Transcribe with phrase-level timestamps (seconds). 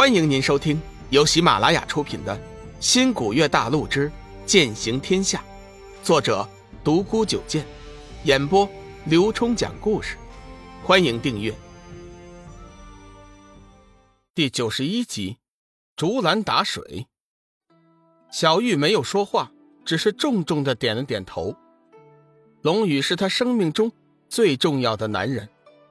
[0.00, 0.80] 欢迎您收听
[1.10, 2.34] 由喜马拉雅出品的
[2.80, 4.10] 《新古月大陆之
[4.46, 5.44] 剑行天下》，
[6.02, 6.48] 作者
[6.82, 7.66] 独孤九剑，
[8.24, 8.66] 演播
[9.04, 10.16] 刘冲讲故事。
[10.82, 11.54] 欢迎订阅。
[14.34, 15.36] 第九十一集，
[15.96, 17.06] 竹篮打水。
[18.32, 19.52] 小玉没有说话，
[19.84, 21.54] 只是重重的点了点头。
[22.62, 23.92] 龙宇是他生命中
[24.30, 25.46] 最重要的男人，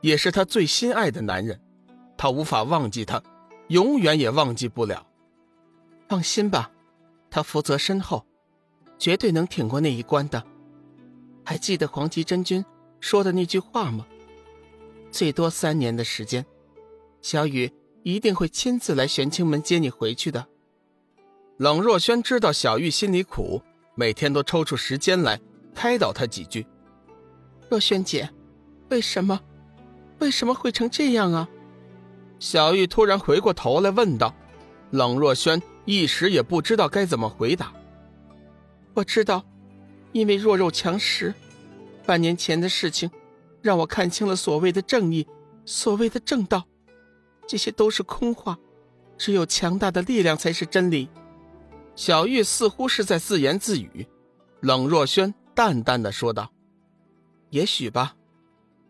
[0.00, 1.60] 也是他最心爱的男人，
[2.18, 3.22] 他无法忘记他。
[3.72, 5.06] 永远也忘记不了。
[6.06, 6.70] 放心吧，
[7.30, 8.26] 他福泽深厚，
[8.98, 10.44] 绝对能挺过那一关的。
[11.42, 12.62] 还记得黄吉真君
[13.00, 14.06] 说的那句话吗？
[15.10, 16.44] 最多三年的时间，
[17.22, 17.72] 小雨
[18.02, 20.46] 一定会亲自来玄清门接你回去的。
[21.56, 23.62] 冷若轩知道小玉心里苦，
[23.94, 25.40] 每天都抽出时间来
[25.74, 26.66] 开导她几句。
[27.70, 28.28] 若轩姐，
[28.90, 29.40] 为什么，
[30.18, 31.48] 为什么会成这样啊？
[32.42, 34.34] 小玉突然回过头来问道
[34.90, 37.72] ：“冷若轩一时也不知道该怎么回答。
[38.94, 39.44] 我知道，
[40.10, 41.32] 因为弱肉强食。
[42.04, 43.08] 半年前的事情，
[43.62, 45.24] 让我看清了所谓的正义，
[45.64, 46.66] 所谓的正道，
[47.46, 48.58] 这些都是空话。
[49.16, 51.08] 只有强大的力量才是真理。”
[51.94, 54.04] 小玉似乎是在自言自语。
[54.58, 56.50] 冷若轩淡淡的说道
[57.50, 58.16] ：“也许吧，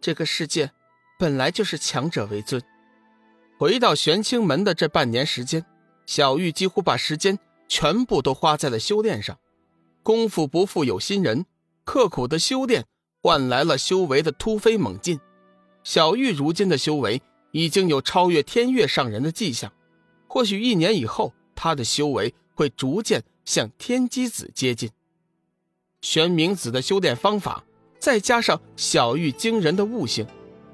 [0.00, 0.70] 这个世界
[1.18, 2.62] 本来就是强者为尊。”
[3.60, 5.66] 回到玄清门的这半年时间，
[6.06, 9.38] 小玉几乎把时间全部都花在了修炼上。
[10.02, 11.44] 功夫不负有心人，
[11.84, 12.86] 刻苦的修炼
[13.20, 15.20] 换来了修为的突飞猛进。
[15.84, 19.70] 小玉如今的修为已经有超越天月上人的迹象，
[20.26, 24.88] 或许一年以后，她的修为会逐渐向天机子接近。
[26.00, 27.62] 玄冥子的修炼方法，
[27.98, 30.26] 再加上小玉惊人的悟性，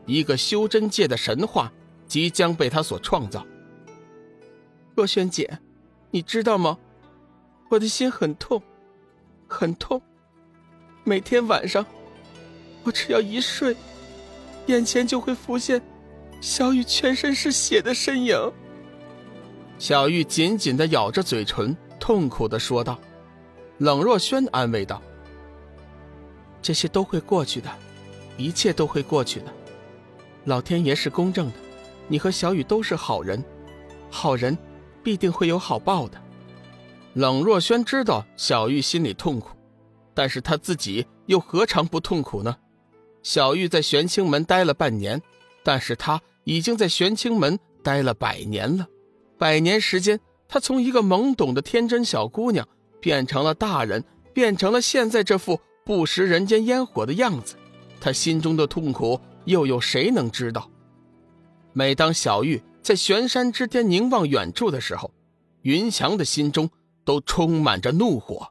[0.07, 1.73] 一个修真界的神话。
[2.07, 3.45] 即将被他所创造。
[4.95, 5.59] 若萱姐，
[6.11, 6.79] 你知道吗？
[7.69, 8.63] 我的心很痛，
[9.49, 10.01] 很痛。
[11.05, 11.85] 每天晚上，
[12.85, 13.77] 我只要一睡，
[14.67, 15.83] 眼前就会浮现
[16.41, 18.37] 小雨全身是血的身影。
[19.79, 22.99] 小玉紧紧的咬着嘴唇，痛苦的说道。
[23.79, 25.03] 冷若萱安慰道
[26.63, 27.69] ：“这些都会过去的，
[28.39, 29.53] 一切都会过去的。
[30.45, 31.55] 老天爷是公正的。”
[32.09, 33.45] 你和小雨都是好人，
[34.11, 34.57] 好人
[35.03, 36.21] 必定会有好报的。
[37.15, 39.57] 冷若萱知道小玉心里痛苦，
[40.15, 42.57] 但是她自己又何尝不痛苦呢？
[43.23, 45.21] 小玉在玄清门待了半年，
[45.65, 48.87] 但是她已经在玄清门待了百年了。
[49.39, 52.69] 百年时间，她从一个懵懂的天真小姑娘，
[53.01, 57.57] 变成了大人，变成了现在这副不食人间烟火的样子。
[58.01, 60.71] 她心中的痛苦，又有谁能知道？
[61.79, 65.13] 每当小玉在悬山之巅凝望远处的时候，
[65.61, 66.71] 云翔的心中
[67.05, 68.51] 都充满着怒火，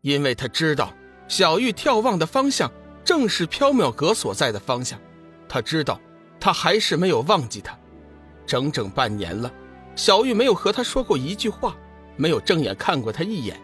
[0.00, 0.94] 因为他知道
[1.28, 2.72] 小玉眺望的方向
[3.04, 4.98] 正是缥缈阁所在的方向。
[5.46, 6.00] 他知道，
[6.40, 7.78] 他还是没有忘记他。
[8.46, 9.52] 整整半年了，
[9.94, 11.76] 小玉没有和他说过一句话，
[12.16, 13.60] 没有正眼看过他一眼。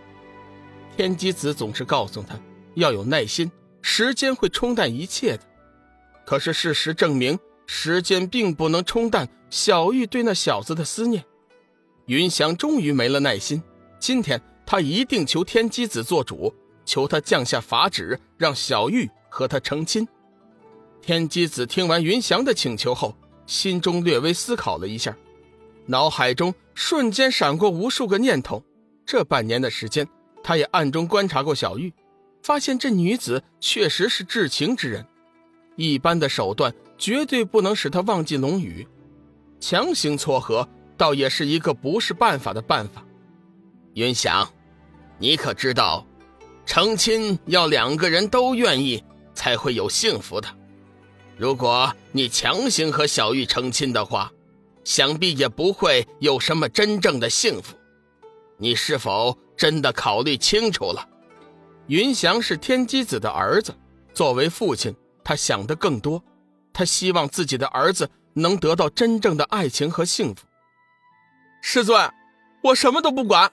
[0.94, 2.38] 天机子总是告诉他
[2.74, 3.50] 要有耐心，
[3.80, 5.42] 时间会冲淡一切的。
[6.26, 7.38] 可是事实证明。
[7.66, 11.24] 时间并不能冲淡小玉对那小子的思念。
[12.06, 13.62] 云翔终于没了耐心，
[13.98, 16.54] 今天他一定求天机子做主，
[16.84, 20.06] 求他降下法旨，让小玉和他成亲。
[21.00, 23.16] 天机子听完云翔的请求后，
[23.46, 25.16] 心中略微思考了一下，
[25.86, 28.62] 脑海中瞬间闪过无数个念头。
[29.06, 30.08] 这半年的时间，
[30.42, 31.92] 他也暗中观察过小玉，
[32.42, 35.06] 发现这女子确实是至情之人，
[35.76, 36.74] 一般的手段。
[36.96, 38.86] 绝对不能使他忘记龙宇，
[39.60, 43.04] 强行撮合倒也是一个不是办法的办法。
[43.94, 44.48] 云翔，
[45.18, 46.06] 你可知道，
[46.66, 49.02] 成亲要两个人都愿意
[49.34, 50.48] 才会有幸福的。
[51.36, 54.30] 如果你强行和小玉成亲的话，
[54.84, 57.74] 想必也不会有什么真正的幸福。
[58.56, 61.08] 你是否真的考虑清楚了？
[61.88, 63.74] 云翔是天机子的儿子，
[64.12, 64.94] 作为父亲，
[65.24, 66.22] 他想的更多。
[66.74, 70.44] 他希望自己的儿子能得到真正的爱情和幸福。
[71.62, 72.12] 师尊，
[72.64, 73.52] 我什么都不管，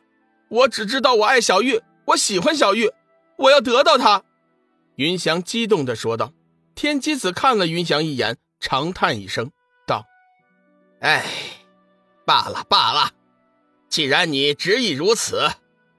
[0.50, 2.92] 我只知道我爱小玉，我喜欢小玉，
[3.38, 4.24] 我要得到她。
[4.96, 6.34] 云翔激动的说道。
[6.74, 9.52] 天机子看了云翔一眼，长叹一声，
[9.86, 10.06] 道
[11.02, 11.26] ：“哎，
[12.26, 13.12] 罢了罢了，
[13.88, 15.52] 既然你执意如此，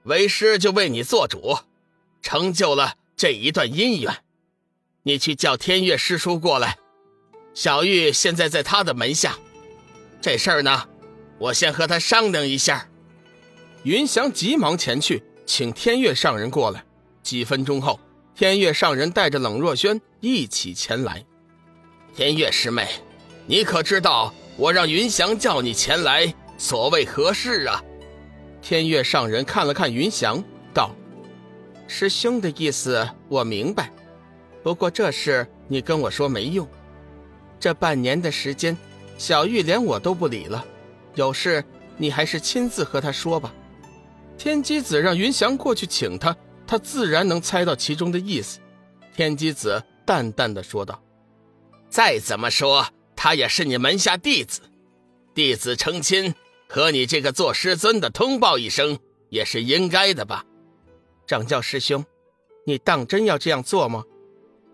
[0.03, 1.59] 为师就为你做主，
[2.21, 4.23] 成就了这一段姻缘。
[5.03, 6.79] 你去叫天月师叔过来。”
[7.53, 9.37] 小玉现在在他的门下，
[10.19, 10.87] 这事儿呢，
[11.37, 12.89] 我先和他商量一下。
[13.83, 16.83] 云翔急忙前去，请天月上人过来。
[17.21, 17.99] 几分钟后，
[18.33, 21.23] 天月上人带着冷若萱一起前来。
[22.15, 22.87] 天月师妹，
[23.45, 27.83] 你可知道我让云翔叫你前来，所谓何事啊？
[28.61, 30.95] 天月上人看了看云翔，道
[31.87, 33.91] ：“师兄的意思我明白，
[34.63, 36.67] 不过这事你跟我说没用。
[37.63, 38.77] 这半年的时间，
[39.17, 40.65] 小玉连我都不理了，
[41.15, 41.63] 有事
[41.95, 43.53] 你还是亲自和他说吧。”
[44.37, 46.35] 天机子让云翔过去请他，
[46.67, 48.59] 他自然能猜到其中的意思。
[49.15, 51.01] 天机子淡淡的说道
[51.87, 54.59] ：“再怎么说，他也是你门下弟子，
[55.33, 56.35] 弟子成亲，
[56.67, 58.99] 和你这个做师尊的通报一声，
[59.29, 60.43] 也是应该的吧？”
[61.25, 62.03] 掌教师兄，
[62.65, 64.03] 你当真要这样做吗？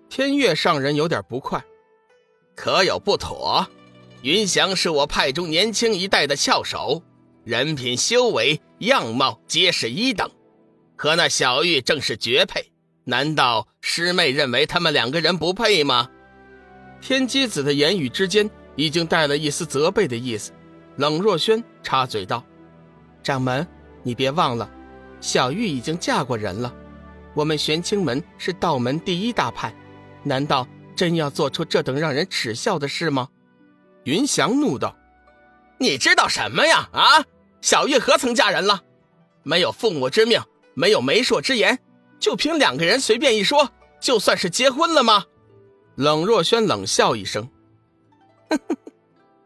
[0.09, 1.63] 天月上人有点不快，
[2.61, 3.65] 可有不妥？
[4.21, 7.01] 云翔是我派中年轻一代的翘首。
[7.45, 10.29] 人品、修为、样貌皆是一等，
[10.97, 12.69] 和那小玉正是绝配。
[13.05, 16.09] 难道师妹认为他们两个人不配吗？
[16.99, 20.51] 天机子的言语之间已经带了一丝责备的意思。
[20.97, 22.43] 冷若萱插嘴道
[23.23, 23.65] ：“掌门，
[24.03, 24.69] 你别忘了，
[25.21, 26.75] 小玉已经嫁过人了。
[27.33, 29.73] 我们玄清门是道门第一大派，
[30.23, 30.67] 难道
[30.99, 33.29] 真要做出这等让人耻笑的事吗？”
[34.03, 34.97] 云翔怒道
[35.79, 36.89] ：“你知道什么呀？
[36.91, 37.23] 啊！”
[37.61, 38.83] 小玉何曾嫁人了？
[39.43, 40.41] 没有父母之命，
[40.73, 41.79] 没有媒妁之言，
[42.19, 45.23] 就凭两个人随便一说，就算是结婚了吗？
[45.95, 47.49] 冷若萱冷笑一声：“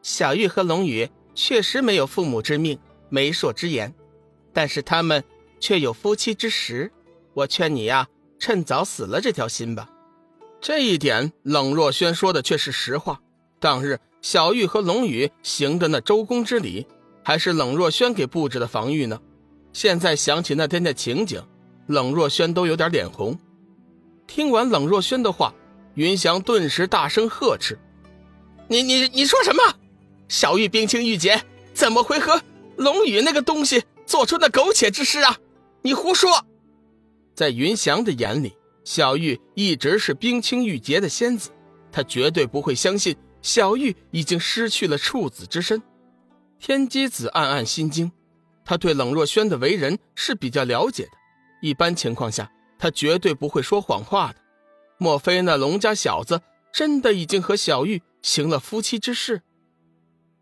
[0.02, 2.80] 小玉和龙宇确实没有父母之命、
[3.10, 3.94] 媒妁之言，
[4.52, 5.24] 但是他们
[5.60, 6.92] 却有夫妻之实。
[7.36, 8.08] 我劝你呀，
[8.40, 9.90] 趁早死了这条心吧。”
[10.64, 13.20] 这一点，冷若轩说的却是实话。
[13.60, 16.88] 当日，小玉和龙宇行的那周公之礼。
[17.22, 19.20] 还是冷若轩给布置的防御呢？
[19.74, 21.44] 现在想起那天的情景，
[21.88, 23.38] 冷若轩都有点脸红。
[24.26, 25.54] 听完冷若轩的话，
[25.96, 27.78] 云翔顿时大声呵斥
[28.70, 29.62] ：“你你你说什么？
[30.30, 31.44] 小玉冰清玉洁，
[31.74, 32.42] 怎么会和
[32.78, 35.38] 龙宇那个东西做出那苟且之事啊？
[35.82, 36.46] 你胡说！”
[37.36, 41.52] 在云翔的眼里，小玉一直是冰清玉洁的仙子，
[41.92, 45.82] 他绝对不会相信小玉已经失去了处子之身。
[46.60, 48.12] 天机子暗暗心惊，
[48.64, 51.12] 他对冷若轩的为人是比较了解的，
[51.62, 54.36] 一般情况下他绝对不会说谎话的。
[54.98, 56.42] 莫非那龙家小子
[56.72, 59.42] 真的已经和小玉行了夫妻之事？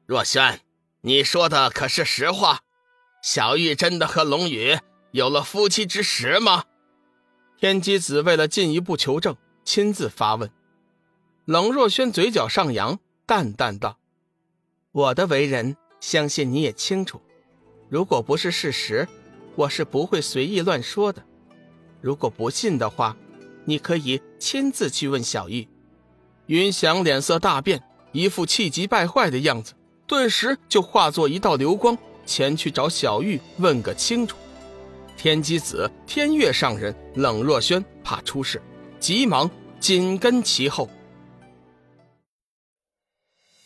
[0.05, 0.59] 若轩，
[1.01, 2.59] 你说的可是实话？
[3.23, 4.77] 小玉真的和龙宇
[5.11, 6.65] 有了夫妻之实吗？
[7.61, 10.49] 天机子为了进一步求证，亲自发问。
[11.45, 12.97] 冷若萱嘴角上扬，
[13.27, 13.99] 淡淡道
[14.91, 17.21] ：“我的为人。”相信你也清楚，
[17.87, 19.07] 如果不是事实，
[19.53, 21.23] 我是不会随意乱说的。
[22.01, 23.15] 如果不信的话，
[23.65, 25.67] 你可以亲自去问小玉。
[26.47, 29.73] 云翔脸色大变，一副气急败坏的样子，
[30.07, 34.35] 顿时就化作一道流光，前去找小玉问个清楚。
[35.23, 38.59] 天机子、天月上人、冷若轩怕出事，
[38.99, 39.47] 急忙
[39.79, 40.89] 紧跟其后。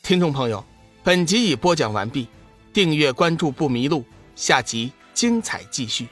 [0.04, 0.62] 听众朋友。
[1.02, 2.28] 本集已播讲完毕，
[2.74, 4.04] 订阅关注不迷路，
[4.35, 6.09] 下集精彩继续。